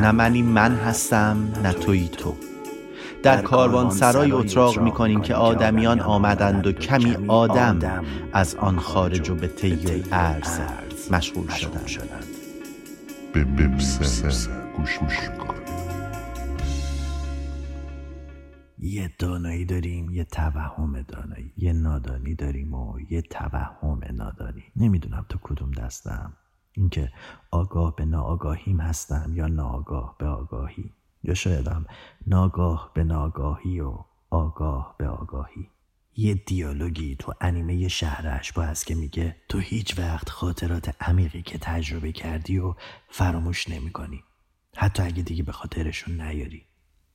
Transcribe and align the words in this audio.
نه 0.00 0.10
منی 0.12 0.42
من 0.42 0.74
هستم 0.74 1.52
نه 1.62 1.72
توی 1.72 2.08
تو. 2.08 2.36
در 3.22 3.42
کاروان 3.42 3.90
سرای 3.90 4.32
اتراق 4.32 4.78
می 4.78 4.90
کنیم 4.90 5.20
که 5.20 5.34
آدمیان 5.34 6.00
آمدند 6.00 6.66
و 6.66 6.72
کمی 6.72 7.16
آدم 7.28 8.04
از 8.32 8.54
آن 8.54 8.78
خارج 8.78 9.30
و 9.30 9.34
به 9.34 9.48
طی 9.48 10.04
ارز 10.12 10.60
مشغول 11.10 11.48
شدند. 11.48 12.24
به 13.32 13.44
گوش 14.76 14.98
یه 18.78 19.10
دانایی 19.18 19.64
داریم 19.64 20.10
یه 20.10 20.24
توهم 20.24 21.02
دانایی 21.02 21.52
یه 21.56 21.72
نادانی 21.72 22.34
داریم 22.34 22.74
و 22.74 22.98
یه 23.10 23.22
توهم 23.22 24.00
نادانی. 24.12 24.64
نمی‌دونم 24.76 25.26
تو 25.28 25.38
کدوم 25.42 25.70
دستم. 25.70 26.32
اینکه 26.76 27.12
آگاه 27.50 27.96
به 27.96 28.04
ناآگاهیم 28.04 28.80
هستم 28.80 29.32
یا 29.34 29.46
ناآگاه 29.46 30.16
به 30.18 30.26
آگاهی. 30.26 30.92
یا 31.22 31.34
شایدم 31.34 31.86
ناگاه 32.26 32.90
به 32.94 33.04
ناگاهی 33.04 33.80
و 33.80 33.98
آگاه 34.30 34.94
به 34.98 35.08
آگاهی. 35.08 35.70
یه 36.16 36.34
دیالوگی 36.34 37.16
تو 37.16 37.32
انیمه 37.40 37.88
شهرش 37.88 38.52
با 38.52 38.62
هست 38.62 38.86
که 38.86 38.94
میگه 38.94 39.36
تو 39.48 39.58
هیچ 39.58 39.98
وقت 39.98 40.28
خاطرات 40.28 40.94
عمیقی 41.00 41.42
که 41.42 41.58
تجربه 41.58 42.12
کردی 42.12 42.58
و 42.58 42.74
فراموش 43.08 43.68
نمی 43.68 43.90
کنی. 43.90 44.24
حتی 44.76 45.02
اگه 45.02 45.22
دیگه 45.22 45.42
به 45.42 45.52
خاطرشون 45.52 46.20
نیاری. 46.20 46.66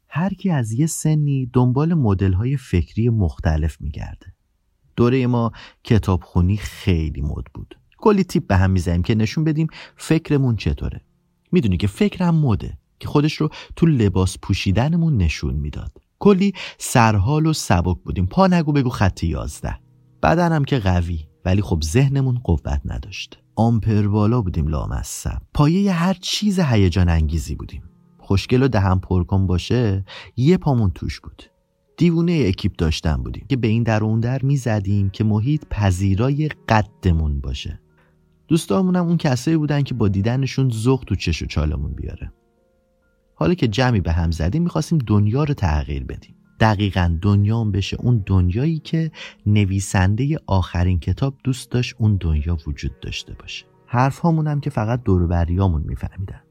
هر 0.08 0.34
کی 0.34 0.50
از 0.50 0.72
یه 0.72 0.88
سنی 0.88 1.50
دنبال 1.54 1.94
مدل 1.94 2.34
های 2.34 2.58
فکری 2.58 3.10
مختلف 3.10 3.82
میگرده. 3.82 4.34
دوره 4.96 5.28
ما 5.28 5.52
کتابخونی 5.84 6.58
خیلی 6.58 7.22
مد 7.22 7.46
بود. 7.54 7.81
کلی 8.02 8.24
تیپ 8.24 8.48
به 8.48 8.58
هم 8.58 8.72
می‌زنیم 8.72 9.04
که 9.04 9.16
نشون 9.16 9.44
بدیم 9.44 9.68
فکرمون 9.96 10.56
چطوره. 10.56 11.02
می‌دونی 11.52 11.78
که 11.78 11.88
فکرم 11.88 12.36
مده 12.36 12.78
که 13.00 13.08
خودش 13.08 13.34
رو 13.34 13.50
تو 13.76 13.86
لباس 13.86 14.38
پوشیدنمون 14.42 15.18
نشون 15.18 15.56
می‌داد. 15.56 15.92
کلی 16.20 16.54
سرحال 16.78 17.46
و 17.46 17.54
سبک 17.54 17.98
بودیم. 18.06 18.26
پا 18.26 18.48
نگو 18.48 18.72
بگو 18.72 18.90
خط 18.90 19.24
یازده. 19.24 19.80
بدنم 20.24 20.64
که 20.64 20.80
قوی 20.80 21.20
ولی 21.46 21.62
خب 21.62 21.82
ذهنمون 21.84 22.40
قوت 22.44 22.82
نداشت. 22.86 23.40
آمپر 23.56 24.08
بالا 24.08 24.42
بودیم 24.42 24.68
لامصب. 24.68 25.42
پایه 25.54 25.92
هر 25.92 26.14
چیز 26.14 26.60
هیجان 26.60 27.10
انگیزی 27.10 27.56
بودیم. 27.56 27.84
خوشگل 28.20 28.64
و 28.64 28.68
دهم 28.68 29.00
پرکن 29.00 29.48
باشه 29.48 30.06
یه 30.36 30.58
پامون 30.58 30.92
توش 30.92 31.20
بود. 31.20 31.44
دیوونه 31.98 32.44
اکیپ 32.48 32.76
داشتن 32.76 33.16
بودیم 33.16 33.46
که 33.50 33.56
به 33.56 33.68
این 33.68 33.84
در 33.84 34.04
اون 34.04 34.20
در 34.20 34.42
می‌زدیم 34.42 35.10
که 35.10 35.24
محیط 35.24 35.66
پذیرای 35.70 36.50
قدمون 36.70 37.40
باشه. 37.40 37.80
دوستامون 38.52 38.96
هم 38.96 39.08
اون 39.08 39.18
کسایی 39.18 39.58
بودن 39.58 39.82
که 39.82 39.94
با 39.94 40.08
دیدنشون 40.08 40.70
زخ 40.70 41.04
تو 41.08 41.16
چش 41.16 41.42
و 41.42 41.46
چالمون 41.46 41.94
بیاره. 41.94 42.34
حالا 43.36 43.54
که 43.54 43.68
جمعی 43.68 44.00
به 44.00 44.12
هم 44.12 44.32
زدیم 44.32 44.64
می‌خواستیم 44.64 44.98
دنیا 44.98 45.44
رو 45.44 45.54
تغییر 45.54 46.04
بدیم. 46.04 46.36
دقیقا 46.60 47.18
دنیا 47.22 47.64
بشه 47.64 47.98
اون 48.00 48.24
دنیایی 48.26 48.80
که 48.80 49.12
نویسنده 49.46 50.38
آخرین 50.48 51.00
کتاب 51.00 51.36
دوست 51.44 51.72
داشت 51.72 51.96
اون 52.00 52.18
دنیا 52.18 52.58
وجود 52.68 53.00
داشته 53.00 53.34
باشه. 53.34 53.66
حرف 53.88 54.26
هم 54.26 54.60
که 54.60 54.70
فقط 54.70 55.04
دوروبریامون 55.04 55.84
میفهمیدن. 55.88 56.42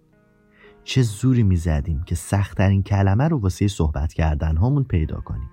چه 0.84 1.02
زوری 1.02 1.42
می‌زدیم 1.42 2.02
که 2.02 2.14
سختترین 2.14 2.82
کلمه 2.82 3.28
رو 3.28 3.38
واسه 3.38 3.68
صحبت 3.68 4.12
کردن 4.12 4.56
هامون 4.56 4.84
پیدا 4.84 5.20
کنیم. 5.20 5.50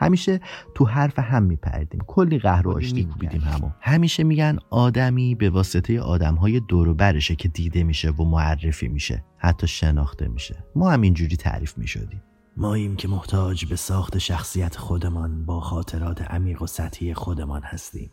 همیشه 0.00 0.40
تو 0.74 0.84
حرف 0.84 1.18
هم 1.18 1.42
میپردیم. 1.42 2.00
کلی 2.06 2.38
قهر 2.38 2.68
و 2.68 2.70
آشتی 2.70 3.08
بیدیم 3.18 3.40
همو. 3.40 3.70
همیشه 3.80 4.24
میگن 4.24 4.58
آدمی 4.70 5.34
به 5.34 5.50
واسطه 5.50 6.00
آدمهای 6.00 6.60
دور 6.60 6.94
برشه 6.94 7.36
که 7.36 7.48
دیده 7.48 7.82
میشه 7.82 8.10
و 8.10 8.24
معرفی 8.24 8.88
میشه. 8.88 9.24
حتی 9.38 9.66
شناخته 9.66 10.28
میشه. 10.28 10.64
ما 10.76 10.90
هم 10.90 11.00
اینجوری 11.00 11.36
تعریف 11.36 11.78
می‌شدیم. 11.78 12.22
ماییم 12.56 12.96
که 12.96 13.08
محتاج 13.08 13.64
به 13.64 13.76
ساخت 13.76 14.18
شخصیت 14.18 14.76
خودمان 14.76 15.44
با 15.44 15.60
خاطرات 15.60 16.22
عمیق 16.22 16.62
و 16.62 16.66
سطحی 16.66 17.14
خودمان 17.14 17.62
هستیم. 17.62 18.10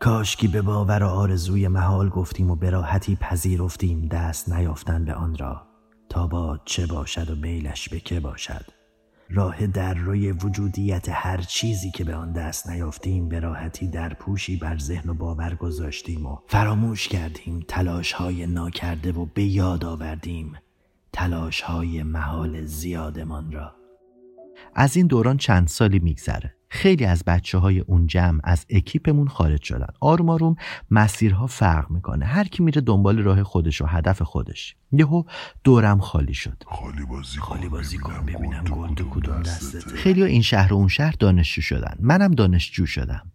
کاشکی 0.00 0.48
به 0.48 0.62
باور 0.62 1.02
و 1.02 1.06
آرزوی 1.06 1.68
محال 1.68 2.08
گفتیم 2.08 2.50
و 2.50 2.56
به 2.56 2.70
راحتی 2.70 3.16
پذیرفتیم 3.16 4.06
دست 4.06 4.52
نیافتن 4.52 5.04
به 5.04 5.14
آن 5.14 5.36
را. 5.36 5.62
تا 6.08 6.26
با 6.26 6.58
چه 6.64 6.86
باشد 6.86 7.30
و 7.30 7.34
میلش 7.34 7.88
به 7.88 8.00
که 8.00 8.20
باشد. 8.20 8.79
راه 9.32 9.66
در 9.66 9.94
روی 9.94 10.32
وجودیت 10.32 11.08
هر 11.08 11.40
چیزی 11.40 11.90
که 11.90 12.04
به 12.04 12.14
آن 12.14 12.32
دست 12.32 12.70
نیافتیم 12.70 13.28
به 13.28 13.40
راحتی 13.40 13.88
در 13.88 14.14
پوشی 14.14 14.56
بر 14.56 14.78
ذهن 14.78 15.10
و 15.10 15.14
باور 15.14 15.54
گذاشتیم 15.54 16.26
و 16.26 16.38
فراموش 16.46 17.08
کردیم 17.08 17.64
تلاش 17.68 18.12
های 18.12 18.46
ناکرده 18.46 19.12
و 19.12 19.26
به 19.34 19.42
یاد 19.42 19.84
آوردیم 19.84 20.52
تلاش 21.12 21.60
های 21.60 22.02
محال 22.02 22.64
زیادمان 22.64 23.52
را. 23.52 23.74
از 24.74 24.96
این 24.96 25.06
دوران 25.06 25.36
چند 25.36 25.68
سالی 25.68 25.98
میگذره. 25.98 26.54
خیلی 26.72 27.04
از 27.04 27.22
بچه 27.26 27.58
های 27.58 27.80
اون 27.80 28.06
جمع 28.06 28.40
از 28.44 28.66
اکیپمون 28.70 29.28
خارج 29.28 29.62
شدن. 29.62 29.86
آروم 30.00 30.28
آروم 30.28 30.56
مسیرها 30.90 31.46
فرق 31.46 31.90
می‌کنه. 31.90 32.24
هر 32.26 32.44
کی 32.44 32.62
میره 32.62 32.80
دنبال 32.80 33.18
راه 33.18 33.42
خودش 33.42 33.80
و 33.80 33.86
هدف 33.86 34.22
خودش. 34.22 34.76
یهو 34.92 35.22
دورم 35.64 36.00
خالی 36.00 36.34
شد. 36.34 36.62
خالی 36.66 37.04
بازی 37.04 37.38
خالی 37.38 37.68
بازی 37.68 37.98
کن. 37.98 38.26
ببینم 38.26 38.64
گل 38.64 38.94
کدوم 38.94 39.42
دستت 39.42 39.92
خیلی 39.92 40.22
این 40.22 40.42
شهر 40.42 40.72
و 40.72 40.76
اون 40.76 40.88
شهر 40.88 41.14
دانشجو 41.18 41.62
شدن. 41.62 41.96
منم 42.00 42.30
دانشجو 42.30 42.86
شدم. 42.86 43.32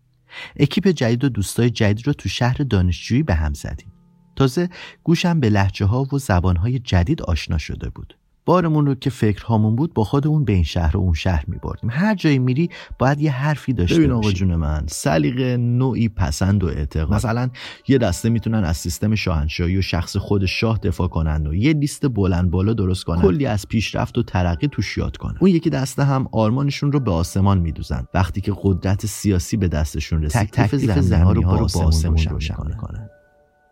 اکیپ 0.56 0.88
جدید 0.88 1.24
و 1.24 1.30
دوستای 1.30 1.70
جدید 1.70 2.08
رو 2.08 2.14
تو 2.14 2.30
شهر 2.30 2.58
دانشجویی 2.58 3.24
به 3.24 3.36
هم 3.36 3.54
زدیم. 3.54 3.92
تازه 4.36 4.70
گوشم 5.04 5.40
به 5.40 5.50
لحجه 5.50 5.86
ها 5.86 6.08
و 6.14 6.18
زبان 6.18 6.56
های 6.56 6.80
جدید 6.80 7.22
آشنا 7.22 7.58
شده 7.58 7.90
بود. 7.90 8.18
بارمون 8.46 8.86
رو 8.86 8.96
که 8.96 9.10
فکرهامون 9.10 9.76
بود 9.76 9.94
با 9.94 10.04
خودمون 10.04 10.46
به 10.46 10.54
این 10.54 10.64
شهر 10.64 10.98
و 10.98 11.00
اون 11.00 11.14
شهر 11.14 11.44
می 11.48 11.58
بردیم 11.58 11.90
هر 11.94 12.16
جایی 12.16 12.40
میری 12.40 12.70
باید 13.00 13.22
یه 13.22 13.32
حرفی 13.32 13.74
داشته 13.74 13.96
ببین 13.96 14.12
آقا 14.12 14.32
جون 14.32 14.56
من 14.56 14.86
سلیقه 14.88 15.58
نوعی 15.58 16.10
پسند 16.10 16.64
و 16.64 16.68
اعتقاد. 16.68 17.16
مثلا 17.16 17.50
یه 17.88 17.98
دسته 17.98 18.30
می‌تونن 18.30 18.64
از 18.64 18.78
سیستم 18.78 19.16
شاهنشاهی 19.16 19.78
و 19.78 19.82
شخص 19.82 20.18
خود 20.18 20.46
شاه 20.46 20.78
دفاع 20.78 21.08
کنن 21.08 21.48
و 21.48 21.54
یه 21.54 21.74
لیست 21.74 22.08
بلند 22.08 22.52
بالا 22.52 22.74
درست 22.74 23.04
کنن. 23.04 23.22
کلی. 23.22 23.46
از 23.46 23.68
پیشرفت 23.68 24.18
و 24.18 24.24
ترقی 24.24 24.68
توش 24.68 24.98
یاد 24.98 25.18
کنن. 25.18 25.38
اون 25.40 25.52
یکی 25.52 25.70
دسته 25.70 26.04
هم 26.04 26.28
آرمانشون 26.32 26.92
رو 26.92 27.00
به 27.00 27.12
آسمان 27.12 27.58
میدوزن. 27.58 28.08
وقتی 28.14 28.42
که 28.42 28.54
قدرت 28.62 29.06
سیاسی 29.06 29.58
به 29.58 29.68
دستشون 29.68 30.24
رسید 30.24 30.42
تک 30.42 30.52
تک 30.52 31.02
زمین 31.02 31.36
رو 31.36 31.42
با 31.42 31.50
آسمون 31.50 32.18
روشن 32.18 32.56
می‌کنن. 32.66 33.10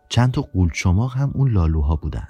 چند 0.08 0.32
تا 0.32 0.42
قولچماق 0.42 1.16
هم 1.16 1.30
اون 1.34 1.50
لالوها 1.50 1.96
بودن. 1.96 2.28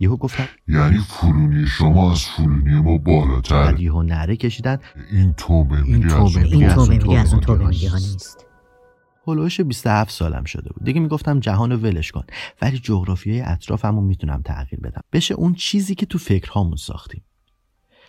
یهو 0.00 0.16
گفتن 0.16 0.48
یعنی 0.68 0.98
فرونی 0.98 1.66
شما 1.66 2.12
از 2.12 2.24
فرونی 2.24 2.80
ما 2.80 2.98
بالاتر. 2.98 3.64
بعد 3.64 3.80
یهو 3.80 4.02
نره 4.02 4.36
کشیدن. 4.36 4.78
این 5.10 5.32
توبه 5.32 5.82
این 5.82 6.08
توبه 6.08 7.18
از 7.20 7.32
اون 7.32 7.40
توبه 7.40 7.66
نیست. 7.66 8.46
هلوش 9.26 9.60
27 9.60 10.10
سالم 10.10 10.44
شده 10.44 10.70
بود. 10.72 10.84
دیگه 10.84 11.00
می‌گفتم 11.00 11.40
جهان 11.40 11.72
ولش 11.72 12.12
کن. 12.12 12.24
ولی 12.62 12.78
جغرافیای 12.78 13.40
اطرافمو 13.40 14.00
می‌تونم 14.00 14.42
تغییر 14.42 14.80
بدم. 14.80 15.00
بشه 15.12 15.34
اون 15.34 15.54
چیزی 15.54 15.94
که 15.94 16.06
تو 16.06 16.18
فکرهامون 16.18 16.76
ساختیم. 16.76 17.24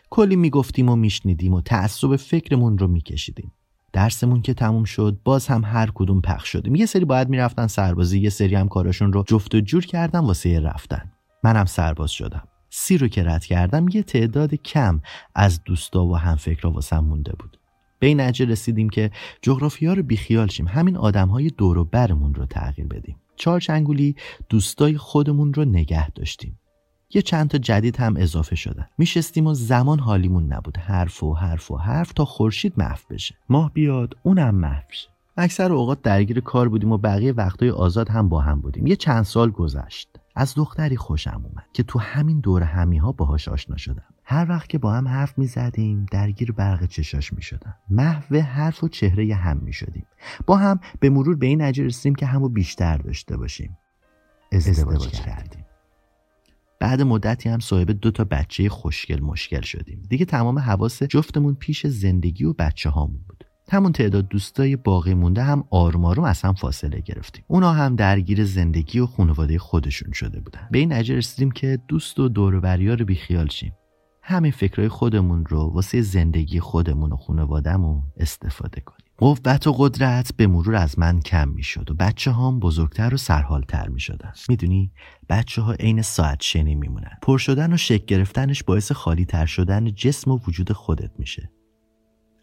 کلی 0.10 0.36
می‌گفتیم 0.36 0.90
و 0.90 0.96
میشنیدیم 0.96 1.54
و 1.54 1.62
تعصب 1.62 2.16
فکرمون 2.16 2.78
رو 2.78 2.88
میکشیدیم. 2.88 3.52
درسمون 3.94 4.42
که 4.42 4.54
تموم 4.54 4.84
شد 4.84 5.20
باز 5.24 5.48
هم 5.48 5.64
هر 5.64 5.92
کدوم 5.94 6.22
پخش 6.22 6.50
شدیم. 6.50 6.76
یه 6.76 6.86
سری 6.86 7.06
باید 7.06 7.30
می‌رفتن 7.30 7.68
سربازی 7.68 8.20
یه 8.20 8.30
سری 8.30 8.56
هم 8.56 8.68
کاراشون 8.68 9.14
رو 9.14 9.24
جفت 9.28 9.56
و 9.56 9.60
جور 9.60 9.86
کردن 9.86 10.20
واسه 10.20 10.60
رفتن. 10.60 11.12
منم 11.44 11.66
سرباز 11.66 12.12
شدم. 12.12 12.48
سی 12.70 12.98
رو 12.98 13.08
که 13.08 13.24
رد 13.24 13.46
کردم 13.46 13.86
یه 13.94 14.04
تعداد 14.04 14.56
کم 14.56 15.02
از 15.36 15.64
دوستا 15.64 16.06
و 16.06 16.18
همفکرا 16.18 16.72
واسم 16.72 17.00
مونده 17.00 17.34
بود. 17.40 17.60
به 18.00 18.08
این 18.08 18.20
رسیدیم 18.20 18.90
که 18.90 19.12
جغرافیا 19.42 19.94
رو 19.94 20.04
بیخیال 20.04 20.48
شیم. 20.48 20.68
همین 20.68 20.98
آدم 20.98 21.28
های 21.28 21.50
دور 21.50 21.78
و 21.78 21.86
برمون 21.86 22.34
رو 22.34 22.46
تغییر 22.46 22.88
بدیم. 22.88 23.16
چهار 23.36 23.60
چنگولی 23.60 24.16
دوستای 24.50 24.98
خودمون 24.98 25.54
رو 25.54 25.66
نگه 25.66 26.10
داشتیم. 26.10 26.60
یه 27.14 27.22
چند 27.22 27.50
تا 27.50 27.58
جدید 27.58 27.98
هم 27.98 28.16
اضافه 28.18 28.56
شدن 28.56 28.88
میشستیم 28.98 29.48
و 29.48 29.54
زمان 29.54 30.00
حالیمون 30.00 30.54
نبود. 30.54 30.78
حرف 30.78 31.24
و 31.24 31.34
حرف 31.34 31.72
و 31.72 31.78
حرف 31.78 32.14
تا 32.14 32.26
خورشید 32.26 32.74
محو 32.78 33.00
بشه. 33.10 33.36
ماه 33.50 33.74
بیاد 33.74 34.14
اونم 34.24 34.56
محو 34.56 34.84
اکثر 35.38 35.72
اوقات 35.72 36.02
درگیر 36.02 36.40
کار 36.40 36.70
بودیم 36.70 36.92
و 36.92 36.98
بقیه 36.98 37.32
وقتای 37.32 37.70
آزاد 37.70 38.10
هم 38.10 38.30
با 38.30 38.42
هم 38.42 38.62
بودیم. 38.62 38.88
یه 38.88 38.96
چند 38.96 39.24
سال 39.24 39.52
گذشت. 39.52 40.17
از 40.40 40.56
دختری 40.56 40.98
خوشم 40.98 41.42
اومد 41.46 41.66
که 41.74 41.84
تو 41.84 42.00
همین 42.00 42.40
دور 42.40 42.64
همی 42.64 42.98
ها 42.98 43.12
باهاش 43.12 43.48
آشنا 43.48 43.78
شدم. 43.78 44.04
هر 44.24 44.46
وقت 44.50 44.70
که 44.70 44.78
با 44.78 44.94
هم 44.94 45.08
حرف 45.08 45.38
می 45.38 45.48
زدیم 45.48 46.06
درگیر 46.12 46.52
برق 46.52 46.86
چشاش 46.86 47.34
می 47.34 47.42
شدم 47.42 47.76
محو 47.90 48.36
حرف 48.36 48.84
و 48.84 48.88
چهره 48.88 49.36
هم 49.36 49.58
می 49.58 49.74
شدیم 49.74 50.06
با 50.46 50.58
هم 50.58 50.80
به 51.00 51.10
مرور 51.10 51.36
به 51.36 51.48
این 51.48 51.62
نجه 51.62 51.84
رسیدیم 51.84 52.16
که 52.16 52.26
همو 52.26 52.50
بیشتر 52.50 52.98
داشته 52.98 53.38
باشیم. 53.38 53.78
ازدواج 54.52 55.08
کردیم. 55.08 55.66
بعد 56.80 57.02
مدتی 57.02 57.50
هم 57.50 57.60
صاحب 57.60 57.92
دو 57.92 58.12
تا 58.12 58.24
بچه 58.24 58.70
خوشگل 58.70 59.20
مشکل 59.20 59.62
شدیم. 59.62 60.04
دیگه 60.10 60.26
تمام 60.26 60.60
حواس 60.60 61.04
جفتمون 61.04 61.56
پیش 61.56 61.88
زندگی 61.88 62.46
و 62.46 62.54
بچه 62.54 62.90
هامون 62.90 63.22
بود. 63.28 63.47
همون 63.70 63.92
تعداد 63.92 64.28
دوستای 64.28 64.76
باقی 64.76 65.14
مونده 65.14 65.44
هم 65.44 65.64
آروم 65.72 66.06
از 66.06 66.42
هم 66.42 66.54
فاصله 66.54 67.00
گرفتیم. 67.00 67.44
اونا 67.48 67.74
هم 67.74 67.96
درگیر 67.96 68.46
زندگی 68.46 69.00
و 69.00 69.06
خانواده 69.06 69.60
خودشون 69.60 70.12
شده 70.12 70.40
بودن. 70.40 70.68
به 70.72 70.80
این 70.80 70.94
نجه 70.94 71.16
رسیدیم 71.16 71.52
که 71.52 71.80
دوست 71.88 72.20
و 72.20 72.30
دوروریا 72.30 72.94
رو 72.94 73.06
بیخیال 73.06 73.48
شیم. 73.48 73.74
همین 74.22 74.52
فکرهای 74.52 74.90
خودمون 74.90 75.46
رو 75.46 75.60
واسه 75.60 76.02
زندگی 76.02 76.60
خودمون 76.60 77.12
و 77.12 77.18
خانوادهمون 77.18 78.04
استفاده 78.18 78.82
کنیم. 78.82 79.08
قوت 79.18 79.68
و 79.68 79.74
قدرت 79.78 80.32
به 80.38 80.48
مرور 80.48 80.76
از 80.76 81.00
من 81.00 81.20
کم 81.20 81.50
می 81.50 81.64
شد 81.64 81.92
و 81.92 81.94
بچه 81.94 82.32
هم 82.32 82.60
بزرگتر 82.60 83.14
و 83.14 83.18
سرحالتر 83.18 83.88
می 83.88 84.00
شدن 84.00 84.32
می‌دونی؟ 84.50 84.92
بچه 85.30 85.62
ها 85.62 85.74
عین 85.74 86.02
ساعت 86.02 86.42
شنی 86.42 86.76
میمونن. 86.76 87.18
پر 87.22 87.38
شدن 87.38 87.74
و 87.74 87.78
شک 87.78 88.06
گرفتنش 88.06 88.64
باعث 88.64 88.92
خالی 88.92 89.26
تر 89.26 89.46
شدن 89.46 89.92
جسم 89.92 90.32
و 90.32 90.40
وجود 90.48 90.72
خودت 90.72 91.12
میشه. 91.20 91.50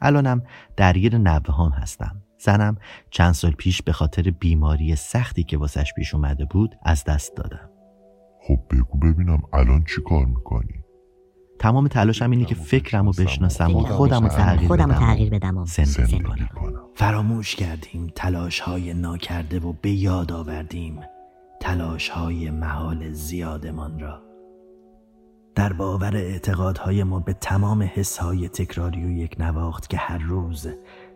الانم 0.05 0.43
درگیر 0.77 1.19
نوه 1.19 1.56
هم 1.56 1.71
هستم. 1.71 2.23
زنم 2.39 2.77
چند 3.11 3.33
سال 3.33 3.51
پیش 3.51 3.83
به 3.83 3.93
خاطر 3.93 4.23
بیماری 4.23 4.97
سختی 4.97 5.43
که 5.43 5.59
واسش 5.59 5.93
پیش 5.97 6.15
اومده 6.15 6.45
بود 6.45 6.75
از 6.83 7.05
دست 7.05 7.37
دادم. 7.37 7.71
خب 8.49 8.59
بگو 8.71 8.99
ببینم 8.99 9.43
الان 9.53 9.85
چی 9.85 10.03
کار 10.09 10.25
می‌کنی؟ 10.25 10.85
تمام 11.59 11.89
تلاشم 11.89 12.31
اینه 12.31 12.45
که 12.45 12.55
فکرم 12.55 13.06
رو 13.06 13.12
بشناسم 13.12 13.77
و 13.77 13.81
خودم 13.81 14.23
رو 14.23 14.29
تغییر 14.29 14.69
خودم 14.69 14.89
بدم. 14.89 14.99
تغییر 14.99 15.31
بدم 15.31 15.59
و 15.59 15.67
زندگی 15.67 16.21
کنم. 16.21 16.49
کنم. 16.55 16.81
فراموش 16.95 17.55
کردیم 17.55 18.12
تلاش 18.15 18.61
های 18.61 18.95
ناکرده 18.95 19.61
و 19.61 19.73
به 19.73 19.91
یاد 19.91 20.33
آوردیم. 20.33 21.00
تلاش 21.61 22.09
های 22.09 22.50
محال 22.50 23.11
زیادمان 23.11 24.00
را. 24.00 24.24
در 25.55 25.73
باور 25.73 26.17
اعتقادهای 26.17 27.05
ما 27.05 27.21
به 27.21 27.33
تمام 27.33 27.91
حسهای 27.95 28.49
تکراری 28.49 29.05
و 29.05 29.11
یک 29.11 29.37
نواخت 29.39 29.91
که 29.91 29.97
هر 29.97 30.19
روز 30.19 30.69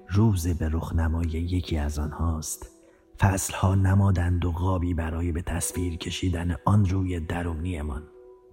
روز 0.09 0.49
به 0.49 0.69
رخنمای 0.73 1.29
یکی 1.29 1.79
از 1.79 1.99
آنهاست 1.99 2.71
فصلها 3.19 3.75
نمادند 3.75 4.45
و 4.45 4.53
غابی 4.53 4.95
برای 4.95 5.33
به 5.33 5.43
تصویر 5.43 5.97
کشیدن 5.97 6.57
آن 6.65 6.85
روی 6.85 7.21
درونیمان. 7.21 8.03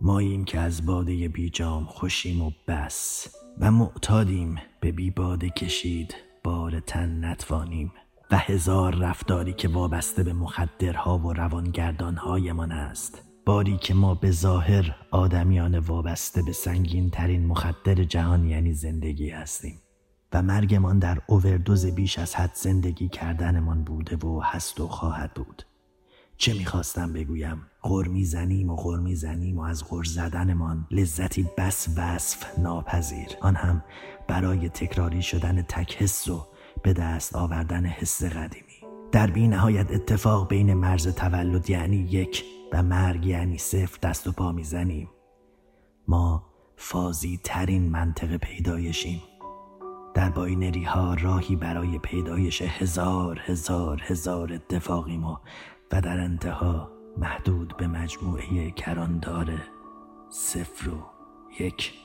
ماییم 0.02 0.46
که 0.46 0.60
از 0.60 0.86
باده 0.86 1.28
بیجام 1.28 1.86
خوشیم 1.86 2.42
و 2.42 2.52
بس 2.68 3.28
و 3.60 3.72
معتادیم 3.72 4.56
به 4.80 4.92
بی 4.92 5.12
باده 5.12 5.50
کشید 5.50 6.16
بار 6.44 6.80
تن 6.80 7.26
نتوانیم. 7.26 7.92
و 8.31 8.38
هزار 8.38 8.96
رفتاری 8.96 9.54
که 9.54 9.68
وابسته 9.68 10.24
به 10.24 10.34
مخدرها 10.34 11.18
و 11.18 11.34
روانگردانهایمان 11.34 12.72
است. 12.72 13.24
باری 13.45 13.77
که 13.77 13.94
ما 13.94 14.15
به 14.15 14.31
ظاهر 14.31 14.95
آدمیان 15.12 15.80
وابسته 15.80 16.42
به 16.42 16.51
سنگین 16.51 17.09
ترین 17.09 17.45
مخدر 17.45 18.03
جهان 18.03 18.47
یعنی 18.47 18.74
زندگی 18.74 19.30
هستیم 19.30 19.81
و 20.33 20.42
مرگمان 20.42 21.00
در 21.00 21.21
اووردوز 21.27 21.86
بیش 21.86 22.19
از 22.19 22.36
حد 22.36 22.51
زندگی 22.53 23.09
کردنمان 23.09 23.83
بوده 23.83 24.27
و 24.27 24.42
هست 24.44 24.80
و 24.80 24.88
خواهد 24.88 25.33
بود. 25.33 25.63
چه 26.38 26.53
می‌خواستم 26.53 27.13
بگویم؟ 27.13 27.62
غر 27.83 28.07
می‌زنیم 28.07 28.69
و 28.69 28.75
غر 28.75 29.00
می‌زنیم 29.00 29.57
و 29.57 29.62
از 29.62 29.83
غر 29.89 30.03
زدنمان 30.03 30.88
لذتی 30.92 31.50
بس 31.57 31.88
وصف 31.97 32.59
ناپذیر. 32.59 33.30
آن 33.42 33.56
هم 33.56 33.83
برای 34.27 34.69
تکراری 34.69 35.21
شدن 35.21 35.62
تک 35.62 35.95
حس 35.95 36.27
و 36.27 36.47
به 36.83 36.94
دست 36.94 37.36
آوردن 37.36 37.86
حس 37.86 38.24
قدیمی. 38.24 38.65
در 39.12 39.27
بی 39.27 39.47
نهایت 39.47 39.92
اتفاق 39.92 40.47
بین 40.47 40.74
مرز 40.74 41.07
تولد 41.07 41.69
یعنی 41.69 41.97
یک 41.97 42.44
مرگ 42.81 43.25
یعنی 43.25 43.57
صفر 43.57 43.98
دست 44.01 44.27
و 44.27 44.31
پا 44.31 44.51
می‌زنیم. 44.51 45.10
ما 46.07 46.45
فازی 46.77 47.39
ترین 47.44 47.89
منطق 47.89 48.38
پیدایشیم. 48.38 49.22
در 50.13 50.30
باینری 50.30 50.83
ها 50.83 51.13
راهی 51.13 51.56
برای 51.56 52.00
پیدایش 52.00 52.62
هزار 52.62 53.42
هزار 53.45 54.01
هزار 54.06 54.54
اتفاقیم 54.54 55.24
و 55.24 55.38
و 55.92 56.01
در 56.01 56.19
انتها 56.19 56.92
محدود 57.18 57.77
به 57.77 57.88
مجموعه 57.88 58.72
کراندار 58.72 59.62
صفر 60.30 60.89
و 60.89 61.04
یک. 61.60 62.05